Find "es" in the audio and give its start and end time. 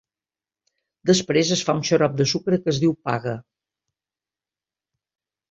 1.55-1.61, 2.75-2.81